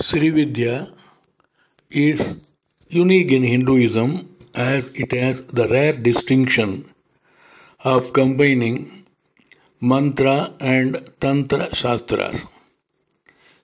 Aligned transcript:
Srividya 0.00 0.90
is 1.90 2.54
unique 2.88 3.32
in 3.32 3.42
Hinduism 3.42 4.34
as 4.54 4.90
it 4.94 5.12
has 5.12 5.44
the 5.44 5.68
rare 5.68 5.92
distinction 5.92 6.90
of 7.84 8.12
combining 8.12 9.04
mantra 9.80 10.52
and 10.60 10.98
tantra 11.20 11.74
shastras. 11.74 12.46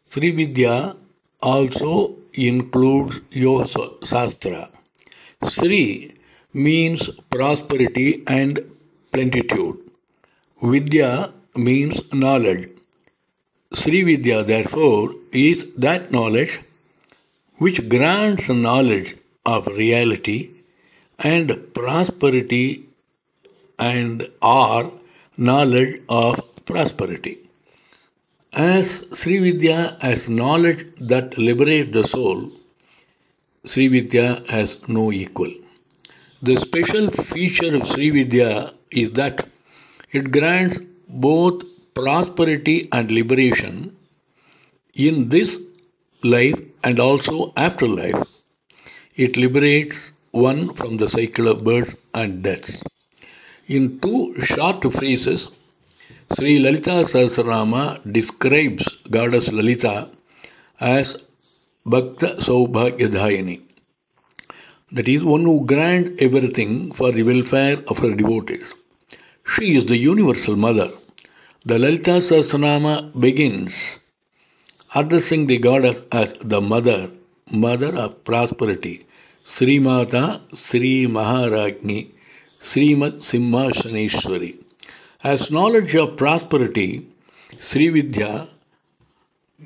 Srividya 0.07 0.97
also 1.43 2.17
includes 2.35 3.21
Yoga 3.31 3.67
Shastra. 4.05 4.69
Sri 5.43 6.11
means 6.53 7.09
prosperity 7.31 8.23
and 8.27 8.61
plenitude. 9.11 9.77
Vidya 10.63 11.33
means 11.57 12.13
knowledge. 12.13 12.71
Sri 13.73 14.03
Vidya, 14.03 14.43
therefore, 14.43 15.15
is 15.37 15.75
that 15.77 16.13
knowledge 16.13 16.61
which 17.59 17.89
grants 17.89 18.49
knowledge 18.49 19.15
of 19.45 19.67
reality 19.67 20.39
and 21.19 21.75
prosperity 21.75 22.87
and 23.79 24.27
or 24.43 24.93
knowledge 25.37 26.03
of 26.09 26.41
prosperity. 26.65 27.39
As 28.53 29.07
Sri 29.13 29.39
Vidya 29.39 29.97
has 30.01 30.29
knowledge 30.29 30.85
that 31.01 31.37
liberates 31.39 31.93
the 31.93 32.05
soul, 32.05 32.51
Sri 33.65 33.89
Vidya 33.89 34.43
has 34.49 34.89
no 34.89 35.13
equal. 35.13 35.53
The 36.43 36.57
special 36.57 37.11
feature 37.11 37.75
of 37.77 37.87
Sri 37.87 38.11
Vidya 38.11 38.71
is 38.91 39.13
that 39.13 39.47
it 40.11 40.31
grants 40.31 40.79
both 41.09 41.65
prosperity 41.95 42.89
and 42.93 43.11
liberation 43.11 43.96
in 44.97 45.29
this 45.29 45.63
life 46.23 46.59
and 46.83 46.99
also 46.99 47.53
after 47.57 47.87
life. 47.87 48.23
It 49.15 49.37
liberates 49.37 50.13
one 50.31 50.75
from 50.75 50.97
the 50.97 51.09
cycle 51.09 51.49
of 51.49 51.65
births 51.65 52.07
and 52.15 52.43
deaths. 52.43 52.83
In 53.69 54.01
two 54.01 54.41
short 54.43 54.91
phrases, 54.93 55.49
Sri 56.35 56.59
Lalita 56.59 57.05
Sahasranama 57.13 58.13
describes 58.13 59.03
Goddess 59.03 59.53
Lalita 59.53 60.11
as 60.81 61.17
Bhakta 61.85 62.37
Saubhagyadayini. 62.39 63.63
That 64.93 65.09
is, 65.09 65.25
one 65.25 65.43
who 65.43 65.67
grants 65.67 66.23
everything 66.23 66.93
for 66.93 67.13
the 67.13 67.23
welfare 67.23 67.79
of 67.89 67.99
her 67.99 68.15
devotees. 68.15 68.75
She 69.45 69.77
is 69.77 69.87
the 69.87 69.97
universal 69.97 70.57
mother. 70.57 70.91
The 71.65 71.79
Lalita 71.79 72.21
Sahasranama 72.21 73.21
begins 73.21 73.99
addressing 74.95 75.47
the 75.47 75.59
goddess 75.59 76.07
as 76.13 76.33
the 76.35 76.61
mother, 76.61 77.11
mother 77.53 77.97
of 77.97 78.25
prosperity, 78.25 79.07
Sri 79.45 79.79
Mata, 79.79 80.41
Sri 80.55 81.07
Maharagni, 81.07 82.11
Srimad 82.61 83.21
Simhashaneshwari. 83.29 84.63
As 85.23 85.51
knowledge 85.51 85.95
of 85.97 86.17
prosperity, 86.17 87.07
Sri 87.59 87.89
Vidya 87.91 88.47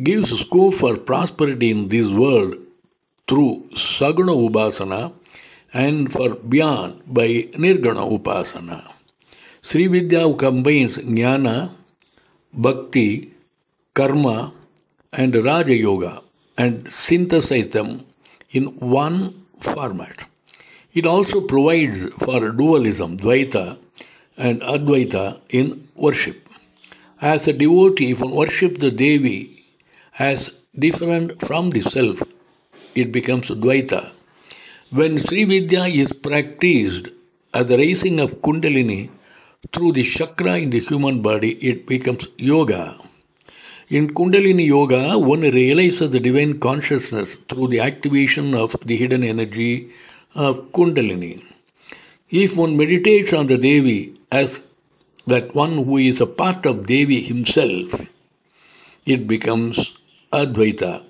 gives 0.02 0.38
scope 0.38 0.74
for 0.74 0.96
prosperity 0.96 1.70
in 1.70 1.88
this 1.88 2.10
world 2.12 2.54
through 3.26 3.68
Saguna 3.72 4.34
Upasana 4.48 5.12
and 5.72 6.12
for 6.12 6.34
beyond 6.34 7.02
by 7.06 7.28
Nirguna 7.62 8.04
Upasana. 8.16 8.80
Sri 9.62 9.86
Vidya 9.86 10.32
combines 10.34 10.98
Jnana, 10.98 11.70
Bhakti, 12.52 13.28
Karma, 13.94 14.52
and 15.12 15.34
Raja 15.34 15.75
Yoga 15.75 16.22
and 16.56 16.89
synthesize 16.89 17.69
them 17.69 18.06
in 18.50 18.64
one 18.78 19.30
format. 19.61 20.25
It 20.92 21.06
also 21.06 21.41
provides 21.41 22.08
for 22.11 22.53
dualism, 22.53 23.16
Dvaita, 23.16 23.78
and 24.37 24.60
Advaita 24.62 25.41
in 25.50 25.88
worship. 25.94 26.48
As 27.21 27.48
a 27.48 27.53
devotee, 27.53 28.12
if 28.12 28.21
one 28.21 28.31
worships 28.31 28.81
the 28.81 28.91
Devi 28.91 29.62
as 30.19 30.50
different 30.78 31.41
from 31.41 31.71
the 31.71 31.81
self, 31.81 32.22
it 32.94 33.12
becomes 33.12 33.48
Dvaita. 33.48 34.12
When 34.91 35.19
Sri 35.19 35.44
Vidya 35.44 35.84
is 35.84 36.12
practiced 36.12 37.09
as 37.53 37.66
the 37.66 37.78
raising 37.78 38.21
of 38.21 38.41
Kundalini 38.42 39.10
through 39.72 39.92
the 39.92 40.03
chakra 40.03 40.56
in 40.59 40.71
the 40.71 40.81
human 40.81 41.22
body, 41.22 41.50
it 41.50 41.87
becomes 41.87 42.28
Yoga. 42.37 42.97
In 43.91 44.15
Kundalini 44.15 44.67
Yoga, 44.67 45.19
one 45.19 45.41
realizes 45.41 46.11
the 46.11 46.21
divine 46.21 46.61
consciousness 46.61 47.34
through 47.34 47.67
the 47.67 47.81
activation 47.81 48.55
of 48.55 48.77
the 48.87 48.97
hidden 48.97 49.25
energy 49.25 49.91
of 50.33 50.71
Kundalini. 50.71 51.43
If 52.31 52.56
one 52.56 52.77
meditates 52.77 53.33
on 53.33 53.49
the 53.49 53.59
Devi 53.59 54.15
as 54.31 54.62
that 55.27 55.56
one 55.56 55.73
who 55.73 55.97
is 55.97 56.21
a 56.21 56.27
part 56.27 56.67
of 56.67 56.87
Devi 56.87 57.21
himself, 57.21 58.01
it 59.06 59.27
becomes 59.27 59.99
Advaita. 60.33 61.05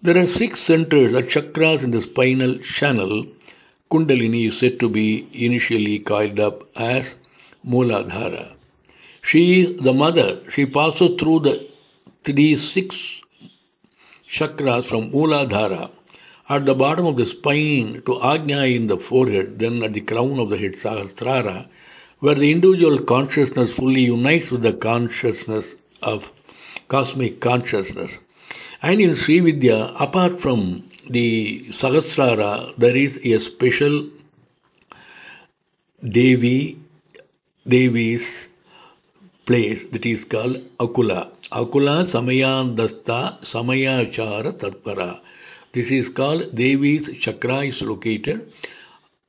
There 0.00 0.16
are 0.16 0.24
six 0.24 0.60
centers 0.60 1.12
or 1.12 1.20
chakras 1.20 1.84
in 1.84 1.90
the 1.90 2.00
spinal 2.00 2.56
channel. 2.60 3.26
Kundalini 3.90 4.46
is 4.46 4.58
said 4.58 4.80
to 4.80 4.88
be 4.88 5.28
initially 5.34 5.98
coiled 5.98 6.40
up 6.40 6.74
as 6.74 7.18
Mooladhara. 7.66 8.56
She 9.20 9.60
is 9.60 9.76
the 9.76 9.92
mother. 9.92 10.40
She 10.50 10.64
passes 10.64 11.20
through 11.20 11.40
the 11.40 11.67
three 12.24 12.56
six 12.56 13.22
chakras 14.28 14.86
from 14.86 15.10
Mooladhara 15.10 15.90
at 16.48 16.64
the 16.64 16.74
bottom 16.74 17.06
of 17.06 17.16
the 17.16 17.26
spine 17.26 17.94
to 18.06 18.14
Ajna 18.32 18.74
in 18.74 18.86
the 18.86 18.96
forehead, 18.96 19.58
then 19.58 19.82
at 19.82 19.92
the 19.92 20.00
crown 20.00 20.38
of 20.38 20.48
the 20.48 20.56
head, 20.56 20.72
Sahasrara, 20.72 21.68
where 22.20 22.34
the 22.34 22.50
individual 22.50 23.00
consciousness 23.00 23.76
fully 23.76 24.02
unites 24.02 24.50
with 24.50 24.62
the 24.62 24.72
consciousness 24.72 25.76
of 26.02 26.32
cosmic 26.88 27.40
consciousness. 27.40 28.18
And 28.82 29.00
in 29.00 29.14
Sri 29.14 29.40
Vidya, 29.40 29.92
apart 30.00 30.40
from 30.40 30.84
the 31.08 31.64
Sahasrara, 31.68 32.76
there 32.76 32.96
is 32.96 33.18
a 33.24 33.38
special 33.40 34.08
Devi, 36.02 36.78
Devi's 37.66 38.47
place 39.48 39.84
that 39.92 40.04
is 40.04 40.24
called 40.24 40.56
Akula. 40.78 41.20
Akula 41.60 41.96
Samayandasta 42.14 43.40
Samayachara 43.52 44.52
Tatpara. 44.62 45.20
This 45.72 45.90
is 45.90 46.08
called 46.10 46.54
Devi's 46.54 47.18
chakra 47.18 47.58
is 47.60 47.82
located 47.82 48.52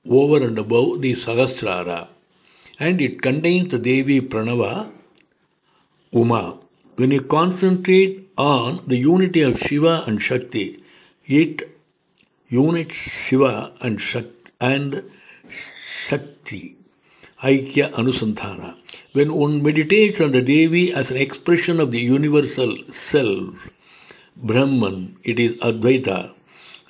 over 0.10 0.46
and 0.46 0.58
above 0.58 1.02
the 1.02 1.14
Sahasrara 1.14 2.08
and 2.80 3.02
it 3.02 3.22
contains 3.22 3.70
the 3.70 3.80
Devi 3.80 4.22
Pranava 4.22 4.92
Uma. 6.12 6.58
When 6.96 7.12
you 7.12 7.22
concentrate 7.22 8.30
on 8.38 8.80
the 8.88 8.98
unity 8.98 9.42
of 9.42 9.60
Shiva 9.60 10.04
and 10.08 10.22
Shakti, 10.22 10.82
it 11.26 11.70
unites 12.48 13.28
Shiva 13.28 13.74
and 13.82 14.02
Shakti, 14.02 14.52
and 14.60 15.04
Shakti, 15.50 16.78
Aikya 17.42 17.92
Anusandhana. 17.92 18.78
When 19.12 19.34
one 19.34 19.64
meditates 19.64 20.22
on 20.22 20.34
the 20.34 20.44
Devi 20.44 20.94
as 20.94 21.10
an 21.10 21.18
expression 21.18 21.80
of 21.80 21.92
the 21.92 22.00
universal 22.00 22.78
self, 22.92 23.68
Brahman, 24.38 25.16
it 25.24 25.40
is 25.40 25.54
Advaita. 25.56 26.32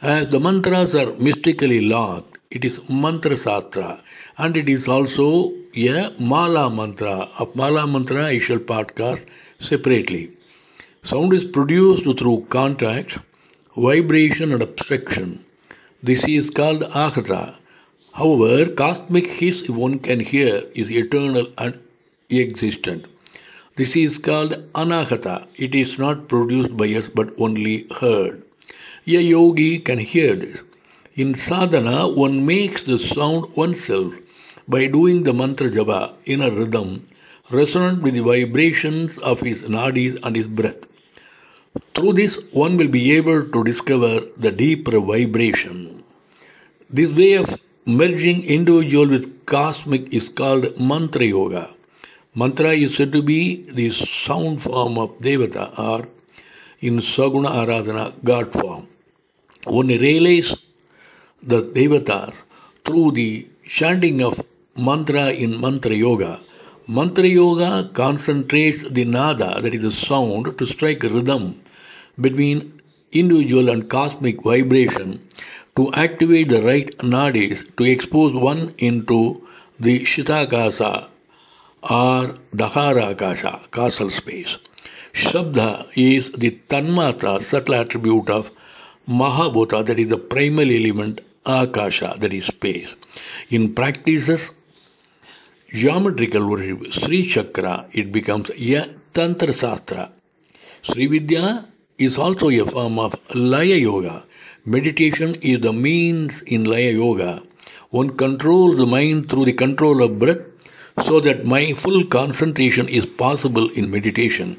As 0.02 0.28
the 0.28 0.41
mantras 0.41 0.96
are 0.96 1.13
mystically 1.13 1.79
locked, 1.79 2.40
it 2.52 2.66
is 2.66 2.90
Mantra 2.90 3.38
Sastra 3.38 4.02
and 4.38 4.58
it 4.58 4.68
is 4.68 4.90
also 4.90 5.53
a 5.74 6.12
Mala 6.19 6.69
Mantra. 6.69 7.29
Of 7.40 7.56
Mala 7.56 7.88
Mantra, 7.88 8.25
I 8.25 8.40
shall 8.40 8.58
podcast 8.58 9.25
separately. 9.59 10.31
Sound 11.02 11.31
is 11.31 11.46
produced 11.46 12.03
through 12.03 12.47
contact, 12.50 13.17
vibration, 13.78 14.52
and 14.52 14.61
abstraction. 14.61 15.40
This 16.03 16.28
is 16.28 16.49
called 16.49 16.82
Ahata. 16.82 17.58
However, 18.11 18.72
cosmic 18.72 19.28
hiss, 19.28 19.61
if 19.61 19.70
one 19.70 19.99
can 19.99 20.20
hear, 20.20 20.64
is 20.76 20.91
eternal 20.91 21.47
and 21.58 21.79
existent. 22.29 23.05
This 23.76 23.96
is 23.96 24.17
called 24.17 24.52
Anahata. 24.73 25.47
It 25.58 25.73
is 25.76 25.97
not 25.97 26.28
produced 26.28 26.76
by 26.76 26.87
us 26.87 27.08
but 27.08 27.34
only 27.40 27.87
heard. 27.99 28.43
A 29.08 29.11
yogi 29.11 29.79
can 29.79 29.97
hear 29.97 30.35
this. 30.35 30.61
In 31.16 31.35
sadhana, 31.35 32.08
one 32.08 32.46
makes 32.46 32.84
the 32.84 32.97
sound 32.97 33.55
oneself 33.55 34.14
by 34.67 34.87
doing 34.87 35.23
the 35.23 35.34
mantra 35.34 35.70
japa 35.70 36.14
in 36.26 36.41
a 36.41 36.52
rhythm 36.52 37.02
resonant 37.52 38.03
with 38.03 38.14
the 38.14 38.22
vibrations 38.22 39.17
of 39.17 39.41
his 39.41 39.64
nadis 39.64 40.20
and 40.23 40.35
his 40.35 40.47
breath. 40.47 40.85
Through 41.96 42.14
this, 42.14 42.37
one 42.52 42.78
will 42.78 42.87
be 42.87 43.16
able 43.17 43.43
to 43.43 43.64
discover 43.64 44.22
the 44.37 44.52
deeper 44.52 44.99
vibration. 44.99 46.03
This 46.90 47.11
way 47.11 47.34
of 47.34 47.61
merging 47.85 48.46
individual 48.46 49.08
with 49.08 49.46
cosmic 49.46 50.14
is 50.14 50.29
called 50.29 50.79
mantra 50.79 51.25
yoga. 51.25 51.70
Mantra 52.35 52.73
is 52.73 52.96
said 52.96 53.11
to 53.14 53.23
be 53.23 53.64
the 53.64 53.90
sound 53.90 54.61
form 54.61 54.99
of 54.99 55.17
Devata 55.17 55.79
or 55.79 56.08
in 56.79 56.97
Saguna 56.97 57.49
Aradhana 57.49 58.14
God 58.23 58.53
form. 58.53 58.85
One 59.66 59.87
realizes 59.87 60.55
the 61.41 61.61
devatas 61.61 62.43
through 62.85 63.14
the 63.14 63.47
chanting 63.66 64.22
of 64.22 64.46
mantra 64.78 65.31
in 65.31 65.59
mantra 65.59 65.96
yoga. 65.96 66.40
Mantra 66.87 67.26
yoga 67.26 67.90
concentrates 67.93 68.84
the 68.84 69.05
nada, 69.05 69.59
that 69.61 69.73
is 69.73 69.82
the 69.82 69.91
sound, 69.91 70.55
to 70.59 70.66
strike 70.67 71.02
rhythm 71.02 71.59
between 72.22 72.79
individual 73.11 73.70
and 73.70 73.90
cosmic 73.90 74.43
vibration 74.43 75.20
to 75.75 75.91
activate 75.93 76.49
the 76.49 76.61
right 76.61 76.96
nadis 76.99 77.75
to 77.75 77.84
expose 77.84 78.34
one 78.34 78.75
into 78.78 79.47
the 79.79 80.02
Shitakasa 80.02 81.08
or 81.84 82.35
Dahara 82.53 83.11
Akasha, 83.11 83.59
castle 83.72 84.09
space. 84.09 84.58
Shabda 85.14 85.87
is 85.96 86.31
the 86.31 86.52
Tanmatra, 86.52 87.41
subtle 87.41 87.76
attribute 87.76 88.29
of 88.29 88.52
Mahabhuta, 89.08 89.85
that 89.85 89.97
is 89.99 90.09
the 90.09 90.17
primal 90.17 90.70
element, 90.70 91.22
Akasha, 91.46 92.16
that 92.20 92.31
is 92.34 92.46
space. 92.46 92.96
In 93.49 93.73
practices, 93.73 94.52
geometrical 95.73 96.47
worship, 96.49 96.91
Sri 96.93 97.26
Chakra, 97.26 97.87
it 97.91 98.11
becomes 98.11 98.49
a 98.52 98.85
Tantra 99.14 99.53
Sastra. 99.53 100.11
Sri 100.82 101.08
Vidya 101.08 101.66
is 101.97 102.17
also 102.17 102.49
a 102.49 102.66
form 102.66 102.99
of 102.99 103.16
Laya 103.35 103.75
Yoga. 103.75 104.25
Meditation 104.66 105.35
is 105.41 105.61
the 105.61 105.73
means 105.73 106.41
in 106.41 106.66
Laya 106.66 106.91
Yoga. 106.91 107.41
One 107.90 108.11
controls 108.11 108.78
the 108.78 108.85
mind 108.85 109.29
through 109.29 109.46
the 109.46 109.53
control 109.53 110.03
of 110.03 110.20
breath 110.20 110.59
so 111.03 111.19
that 111.19 111.46
my 111.46 111.73
full 111.73 112.05
concentration 112.05 112.87
is 112.87 113.05
possible 113.05 113.69
in 113.69 113.91
meditation. 113.91 114.57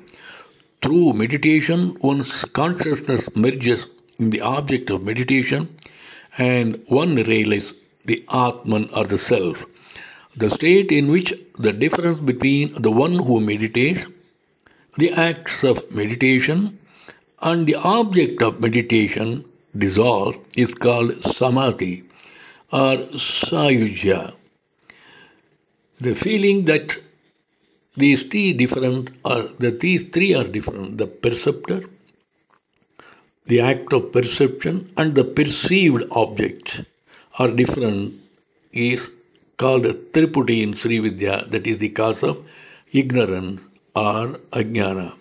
Through 0.82 1.12
meditation, 1.12 1.96
one's 2.00 2.44
consciousness 2.44 3.34
merges 3.36 3.86
in 4.18 4.30
the 4.30 4.40
object 4.40 4.90
of 4.90 5.04
meditation 5.04 5.68
and 6.38 6.82
one 6.86 7.14
realizes 7.16 7.80
the 8.04 8.24
Atman 8.32 8.88
or 8.96 9.04
the 9.04 9.18
Self, 9.18 9.64
the 10.36 10.50
state 10.50 10.92
in 10.92 11.10
which 11.10 11.32
the 11.58 11.72
difference 11.72 12.18
between 12.18 12.80
the 12.82 12.90
one 12.90 13.12
who 13.12 13.40
meditates, 13.40 14.06
the 14.96 15.12
acts 15.12 15.64
of 15.64 15.94
meditation, 15.94 16.78
and 17.42 17.66
the 17.66 17.76
object 17.76 18.42
of 18.42 18.60
meditation 18.60 19.44
dissolve 19.76 20.36
is 20.56 20.74
called 20.74 21.22
samadhi 21.22 22.04
or 22.72 22.96
sayujya. 23.28 24.34
The 26.02 26.14
feeling 26.14 26.64
that 26.64 26.96
these 27.94 28.22
three 28.22 28.54
different 28.54 29.10
are 29.22 29.42
that 29.58 29.80
these 29.80 30.04
three 30.04 30.32
are 30.34 30.44
different 30.44 30.96
the 30.96 31.06
perceptor, 31.06 31.82
the 33.44 33.60
act 33.60 33.92
of 33.92 34.10
perception, 34.10 34.90
and 34.96 35.14
the 35.14 35.24
perceived 35.24 36.04
object 36.12 36.82
are 37.38 37.50
different 37.50 38.14
is 38.72 39.10
called 39.58 39.84
Triputi 39.84 40.62
in 40.62 40.72
Sri 40.72 41.00
Vidya, 41.00 41.44
that 41.48 41.66
is 41.66 41.76
the 41.78 41.90
cause 41.90 42.22
of 42.22 42.48
ignorance 42.92 43.60
or 43.94 44.38
ajnana. 44.52 45.12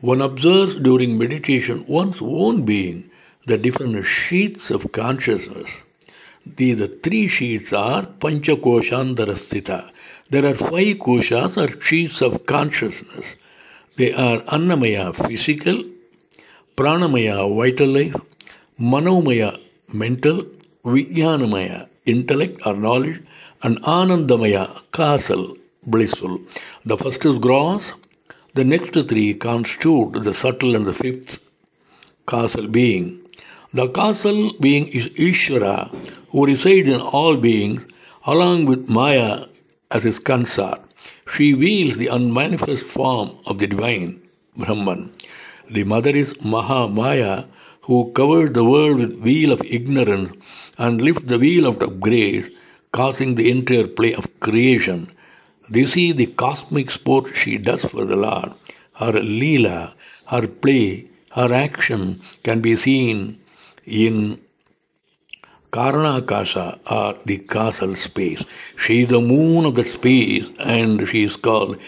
One 0.00 0.20
observes 0.20 0.74
during 0.74 1.16
meditation 1.16 1.86
one's 1.86 2.20
own 2.20 2.66
being, 2.66 3.08
the 3.46 3.56
different 3.56 4.04
sheets 4.04 4.70
of 4.70 4.92
consciousness. 4.92 5.80
These 6.44 6.86
three 7.02 7.28
sheets 7.28 7.72
are 7.72 8.02
Panchakoshantarasthita. 8.02 9.91
There 10.32 10.46
are 10.46 10.54
five 10.54 10.96
koshas 11.04 11.58
or 11.62 11.78
sheets 11.86 12.22
of 12.22 12.46
consciousness. 12.46 13.36
They 13.96 14.14
are 14.14 14.38
Annamaya, 14.56 15.14
physical, 15.14 15.84
Pranamaya, 16.74 17.36
vital 17.54 17.88
life, 17.88 18.16
Manomaya, 18.80 19.60
mental, 19.92 20.46
Vijnanamaya, 20.86 21.86
intellect 22.06 22.62
or 22.64 22.72
knowledge, 22.72 23.20
and 23.62 23.82
Anandamaya, 23.82 24.64
causal, 24.90 25.58
blissful. 25.86 26.40
The 26.86 26.96
first 26.96 27.26
is 27.26 27.38
gross, 27.38 27.92
the 28.54 28.64
next 28.64 28.94
three 29.10 29.34
constitute 29.34 30.14
the 30.14 30.32
subtle 30.32 30.76
and 30.76 30.86
the 30.86 30.94
fifth 30.94 31.46
causal 32.24 32.68
being. 32.68 33.20
The 33.74 33.88
causal 33.88 34.54
being 34.58 34.86
is 34.86 35.08
Ishvara, 35.08 35.88
who 36.30 36.46
resides 36.46 36.88
in 36.88 37.02
all 37.02 37.36
beings, 37.36 37.84
along 38.24 38.64
with 38.64 38.88
Maya 38.88 39.51
as 39.92 40.02
his 40.04 40.18
consort. 40.18 40.80
She 41.32 41.54
wields 41.54 41.96
the 41.96 42.08
unmanifest 42.08 42.84
form 42.84 43.36
of 43.46 43.58
the 43.58 43.66
divine, 43.66 44.22
Brahman. 44.56 45.12
The 45.70 45.84
mother 45.84 46.10
is 46.10 46.34
Mahamaya, 46.38 47.48
who 47.82 48.12
covered 48.12 48.54
the 48.54 48.64
world 48.64 48.98
with 48.98 49.22
veil 49.22 49.52
of 49.52 49.62
ignorance 49.64 50.32
and 50.78 51.00
lifts 51.00 51.24
the 51.24 51.38
veil 51.38 51.66
out 51.66 51.82
of 51.82 52.00
grace, 52.00 52.50
causing 52.92 53.34
the 53.34 53.50
entire 53.50 53.86
play 53.86 54.14
of 54.14 54.40
creation. 54.40 55.08
This 55.68 55.96
is 55.96 56.16
the 56.16 56.26
cosmic 56.26 56.90
sport 56.90 57.34
she 57.34 57.58
does 57.58 57.84
for 57.84 58.04
the 58.04 58.16
Lord. 58.16 58.52
Her 58.94 59.12
Leela, 59.12 59.94
her 60.26 60.46
play, 60.46 61.08
her 61.30 61.52
action 61.52 62.20
can 62.42 62.60
be 62.60 62.76
seen 62.76 63.38
in 63.86 64.40
Karanakasha 65.72 66.80
are 66.86 67.16
the 67.24 67.38
causal 67.38 67.94
space. 67.94 68.44
She 68.78 69.02
is 69.02 69.08
the 69.08 69.20
moon 69.20 69.64
of 69.64 69.74
that 69.76 69.86
space 69.86 70.50
and 70.58 71.08
she 71.08 71.22
is 71.24 71.36
called 71.36 71.78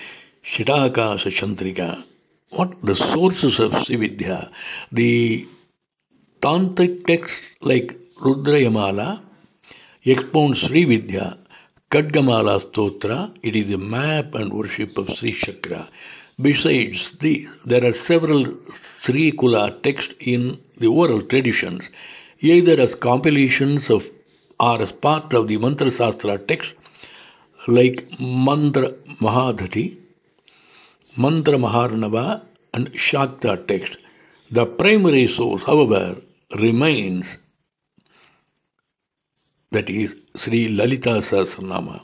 Shitakasha 0.42 1.30
Chandrika. 1.38 2.02
What 2.50 2.80
the 2.82 2.96
sources 2.96 3.60
of 3.60 3.72
Srividya? 3.72 4.50
The 4.90 5.46
tantric 6.40 7.06
texts 7.06 7.50
like 7.60 7.98
Rudrayamala 8.16 9.22
expound 10.04 10.56
Sri 10.56 10.84
Vidya 10.84 11.38
Khadgamala 11.94 12.60
Stotra, 12.60 13.32
it 13.40 13.54
is 13.54 13.70
a 13.70 13.78
map 13.78 14.34
and 14.34 14.52
worship 14.52 14.98
of 14.98 15.08
Sri 15.10 15.30
Chakra. 15.30 15.86
Besides 16.40 17.12
the, 17.18 17.46
there 17.66 17.84
are 17.84 17.92
several 17.92 18.44
Sri 18.72 19.30
Kula 19.30 19.80
texts 19.80 20.14
in 20.18 20.58
the 20.76 20.88
oral 20.88 21.20
traditions, 21.22 21.90
either 22.52 22.80
as 22.80 22.94
compilations 22.94 23.90
of 23.90 24.08
or 24.60 24.80
as 24.82 24.92
part 24.92 25.34
of 25.34 25.48
the 25.48 25.56
Mantra 25.56 25.88
Sastra 25.88 26.38
text 26.46 26.74
like 27.66 28.06
Mantra 28.20 28.90
Mahodadhi, 29.20 29.98
Mantra 31.18 31.54
Maharnava, 31.58 32.42
and 32.72 32.92
Shakta 32.92 33.66
text. 33.66 33.98
The 34.50 34.66
primary 34.66 35.26
source, 35.26 35.62
however, 35.62 36.16
remains 36.60 37.38
that 39.70 39.90
is 39.90 40.20
Sri 40.36 40.68
Lalita 40.68 41.20
Sahasranama. 41.28 42.00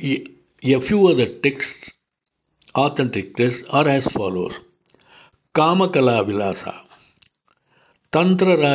A 0.00 0.80
few 0.80 1.06
other 1.08 1.26
texts, 1.26 1.92
authentic 2.74 3.36
texts, 3.36 3.68
are 3.70 3.86
as 3.86 4.06
follows 4.06 4.58
Kamakala 5.54 6.24
Vilasa, 6.26 6.74
Tantra, 8.12 8.66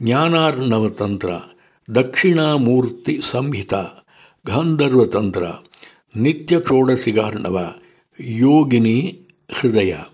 Jnanarnava 0.00 0.96
Tantra, 0.96 1.40
Dakshina 1.88 2.58
Murti 2.58 3.18
Samhita, 3.18 4.02
Gandharva 4.44 5.08
Tantra, 5.08 5.62
Nitya 6.16 6.60
Shodashikarnava, 6.60 7.78
Yogini 8.18 9.20
Hridaya. 9.48 10.08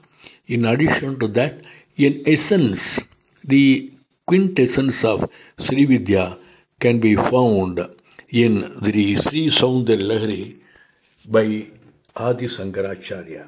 In 0.49 0.66
addition 0.66 1.18
to 1.18 1.28
that, 1.28 1.64
in 1.96 2.23
essence, 2.26 3.00
the 3.44 3.92
quintessence 4.26 5.04
of 5.04 5.30
Sri 5.56 5.87
Vidya 5.87 6.37
can 6.78 7.00
be 7.00 7.16
found 7.16 7.80
in 8.28 8.61
the 8.82 9.16
Sri 9.16 9.46
Saundarya 9.46 10.02
Lahari 10.02 10.58
by 11.30 11.70
Sankaracharya. 12.49 13.44